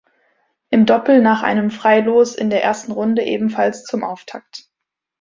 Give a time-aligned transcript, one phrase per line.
[0.71, 4.63] Im Doppel nach einem Freilos in der ersten Runde ebenfalls zum Auftakt.